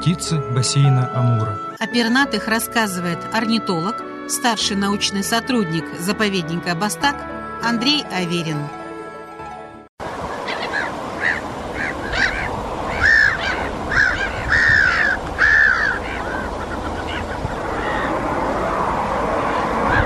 [0.00, 1.58] птицы бассейна Амура.
[1.78, 3.96] О пернатых рассказывает орнитолог,
[4.30, 7.16] старший научный сотрудник заповедника Бастак
[7.62, 8.56] Андрей Аверин.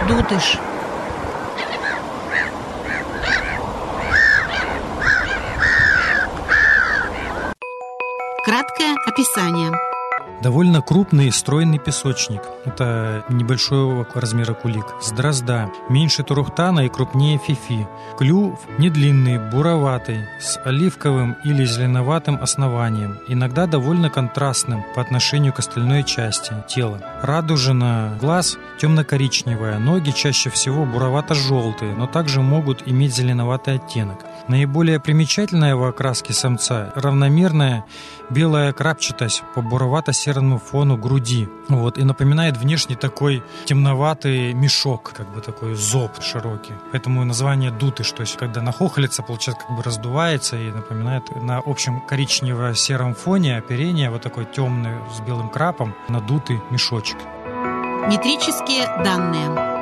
[0.08, 0.58] Дутыш.
[8.44, 9.72] Краткое описание.
[10.42, 12.42] Довольно крупный стройный песочник.
[12.64, 14.84] Это небольшого размера кулик.
[15.00, 15.70] С дрозда.
[15.88, 17.86] Меньше турухтана и крупнее фифи.
[18.18, 23.18] Клюв недлинный, буроватый, с оливковым или зеленоватым основанием.
[23.28, 27.00] Иногда довольно контрастным по отношению к остальной части тела.
[27.22, 29.78] Радужина глаз темно-коричневая.
[29.78, 34.18] Ноги чаще всего буровато-желтые, но также могут иметь зеленоватый оттенок.
[34.48, 37.84] Наиболее примечательная в окраске самца равномерная
[38.30, 39.62] белая крапчатость по
[40.24, 41.48] буровато-серому фону груди.
[41.68, 46.74] Вот, и напоминает внешне такой темноватый мешок, как бы такой зоб широкий.
[46.92, 52.02] Поэтому название дутыш, то есть когда нахохлится, получается, как бы раздувается и напоминает на общем
[52.08, 57.18] коричнево-сером фоне оперение вот такой темный с белым крапом надутый мешочек.
[58.08, 59.73] Метрические данные.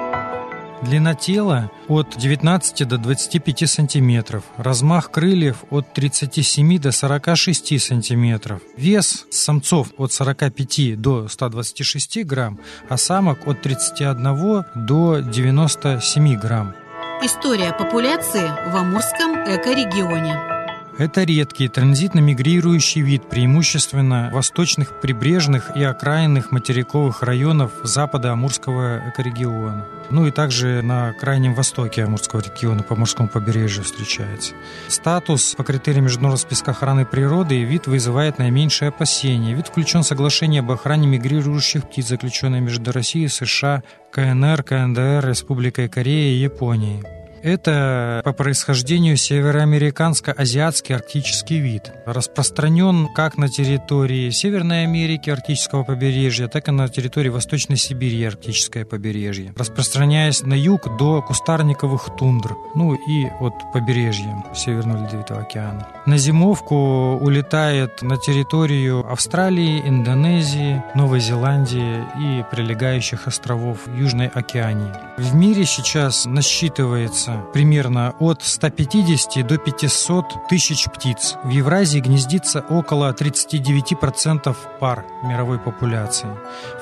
[0.83, 4.43] Длина тела от 19 до 25 сантиметров.
[4.57, 8.61] Размах крыльев от 37 до 46 сантиметров.
[8.77, 12.59] Вес самцов от 45 до 126 грамм,
[12.89, 16.75] а самок от 31 до 97 грамм.
[17.23, 20.62] История популяции в Амурском экорегионе.
[20.99, 29.87] Это редкий транзитно-мигрирующий вид, преимущественно восточных прибрежных и окраинных материковых районов запада Амурского экорегиона.
[30.11, 34.53] Ну и также на крайнем востоке Амурского региона по морскому побережью встречается.
[34.89, 39.55] Статус по критериям Международного списка охраны природы вид вызывает наименьшее опасение.
[39.55, 45.89] Вид включен в соглашение об охране мигрирующих птиц, заключенное между Россией, США, КНР, КНДР, Республикой
[45.89, 47.22] Корея и Японией.
[47.43, 51.93] Это по происхождению североамериканско-азиатский арктический вид.
[52.07, 58.85] Распространен как на территории Северной Америки, арктического побережья, так и на территории Восточной Сибири, арктическое
[58.85, 59.53] побережье.
[59.57, 65.89] Распространяясь на юг до кустарниковых тундр, ну и от побережья Северного Ледовитого океана.
[66.05, 74.93] На зимовку улетает на территорию Австралии, Индонезии, Новой Зеландии и прилегающих островов Южной Океании.
[75.17, 81.37] В мире сейчас насчитывается примерно от 150 до 500 тысяч птиц.
[81.45, 86.29] В Евразии гнездится около 39% пар мировой популяции.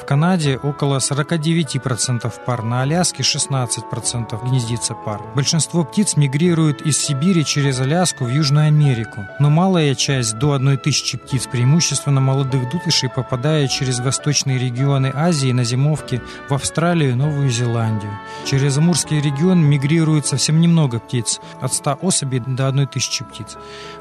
[0.01, 5.21] В Канаде около 49% пар, на Аляске 16% гнездится пар.
[5.35, 11.19] Большинство птиц мигрируют из Сибири через Аляску в Южную Америку, но малая часть, до 1000
[11.19, 17.51] птиц, преимущественно молодых дутышей, попадает через восточные регионы Азии на зимовки в Австралию и Новую
[17.51, 18.13] Зеландию.
[18.45, 23.57] Через Амурский регион мигрируют совсем немного птиц, от 100 особей до 1000 птиц.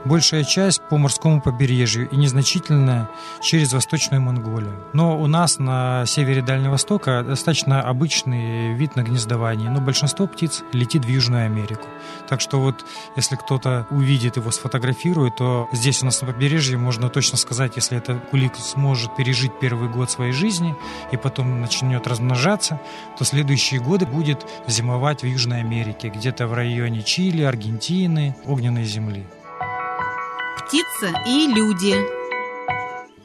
[0.05, 3.09] Большая часть по морскому побережью и незначительная
[3.41, 4.75] через Восточную Монголию.
[4.93, 10.63] Но у нас на севере Дальнего Востока достаточно обычный вид на гнездование, но большинство птиц
[10.73, 11.87] летит в Южную Америку.
[12.27, 14.98] Так что вот если кто-то увидит его, сфотографирует,
[15.29, 19.89] то здесь у нас на побережье можно точно сказать, если этот кулик сможет пережить первый
[19.89, 20.75] год своей жизни
[21.11, 22.81] и потом начнет размножаться,
[23.17, 29.25] то следующие годы будет зимовать в Южной Америке, где-то в районе Чили, Аргентины, огненной земли.
[30.57, 32.18] Птица и люди.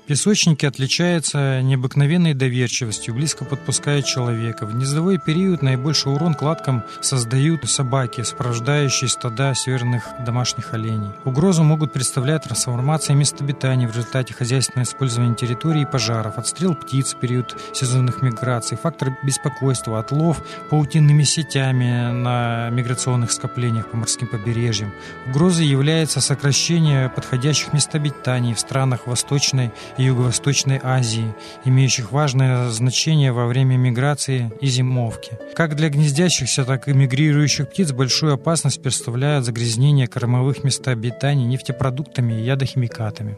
[0.06, 4.66] Песочники отличаются необыкновенной доверчивостью, близко подпускают человека.
[4.66, 11.08] В гнездовой период наибольший урон кладкам создают собаки, сопровождающие стада северных домашних оленей.
[11.24, 17.14] Угрозу могут представлять трансформация места обитания в результате хозяйственного использования территории и пожаров, отстрел птиц
[17.14, 24.92] в период сезонных миграций, фактор беспокойства, отлов паутинными сетями на миграционных скоплениях по морским побережьям.
[25.28, 33.32] Угрозой является сокращение подходящих мест обитания в странах Восточной и Юго-Восточной Азии, имеющих важное значение
[33.32, 35.38] во время миграции и зимовки.
[35.54, 42.34] Как для гнездящихся, так и мигрирующих птиц большую опасность представляют загрязнение кормовых мест обитания нефтепродуктами
[42.34, 43.36] и ядохимикатами.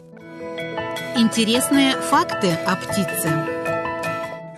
[1.16, 3.75] Интересные факты о птице.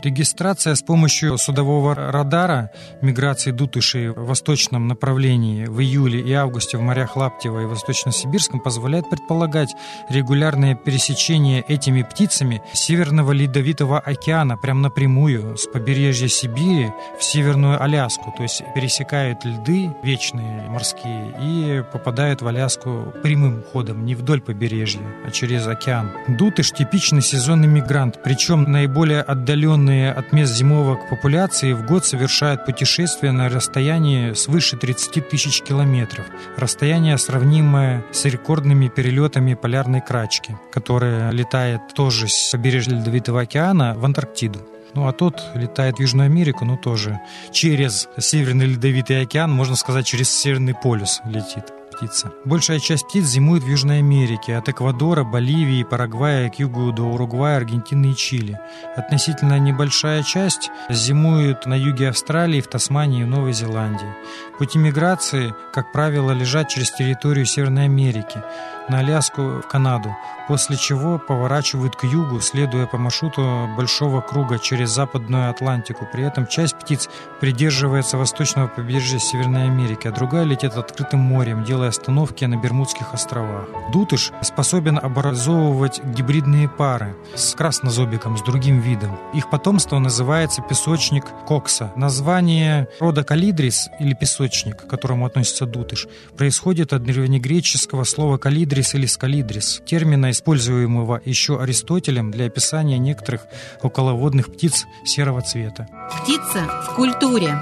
[0.03, 2.71] Регистрация с помощью судового радара
[3.03, 9.11] миграции дутышей в восточном направлении в июле и августе в морях Лаптева и Восточно-Сибирском позволяет
[9.11, 9.75] предполагать
[10.09, 18.33] регулярное пересечение этими птицами Северного Ледовитого океана прямо напрямую с побережья Сибири в Северную Аляску.
[18.37, 25.03] То есть пересекают льды вечные морские и попадают в Аляску прямым ходом, не вдоль побережья,
[25.27, 26.13] а через океан.
[26.29, 32.67] Дутыш– типичный сезонный мигрант, причем наиболее отдаленный отдаленные от мест зимовок популяции в год совершают
[32.67, 36.27] путешествия на расстоянии свыше 30 тысяч километров.
[36.57, 44.05] Расстояние сравнимое с рекордными перелетами полярной крачки, которая летает тоже с побережья Ледовитого океана в
[44.05, 44.61] Антарктиду.
[44.95, 47.21] Ну, а тот летает в Южную Америку, ну, тоже
[47.53, 52.33] через Северный Ледовитый океан, можно сказать, через Северный полюс летит птица.
[52.45, 57.57] Большая часть птиц зимует в Южной Америке, от Эквадора, Боливии, Парагвая к югу до Уругвая,
[57.57, 58.59] Аргентины и Чили.
[58.97, 64.15] Относительно небольшая часть зимует на юге Австралии, в Тасмании и Новой Зеландии.
[64.59, 68.43] Пути миграции, как правило, лежат через территорию Северной Америки
[68.89, 70.17] на Аляску, в Канаду,
[70.49, 76.09] после чего поворачивают к югу, следуя по маршруту большого круга через Западную Атлантику.
[76.11, 77.11] При этом часть птиц
[77.41, 83.67] придерживается восточного побережья Северной Америки, а другая летит открытым морем, делая остановки на Бермудских островах.
[83.93, 89.19] Дутыш способен образовывать гибридные пары с краснозобиком, с другим видом.
[89.35, 91.93] Их потомство называется песочник кокса.
[91.97, 96.07] Название рода калидрис или песочник, к которому относится дутыш,
[96.37, 103.43] происходит от древнегреческого слова Калидрис или скалидрис, термина, используемого еще Аристотелем для описания некоторых
[103.83, 105.87] околоводных птиц серого цвета.
[106.23, 107.57] Птица в культуре.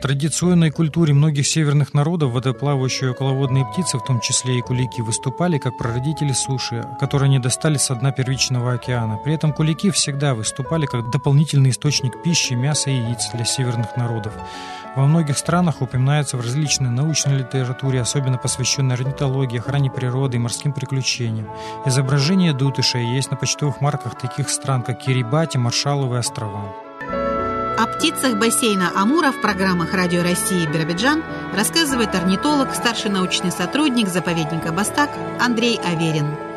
[0.00, 5.58] В традиционной культуре многих северных народов водоплавающие околоводные птицы, в том числе и кулики, выступали
[5.58, 9.18] как прародители суши, которые не достали со дна первичного океана.
[9.18, 14.32] При этом кулики всегда выступали как дополнительный источник пищи, мяса и яиц для северных народов.
[14.96, 20.72] Во многих странах упоминаются в различной научной литературе, особенно посвященной орнитологии, охране природы и морским
[20.72, 21.50] приключениям.
[21.84, 26.79] Изображения дутышей есть на почтовых марках таких стран, как Кирибати, Маршалловы острова.
[27.80, 31.24] О птицах бассейна Амура в программах Радио России Биробиджан
[31.56, 35.08] рассказывает орнитолог, старший научный сотрудник заповедника Бастак
[35.40, 36.49] Андрей Аверин.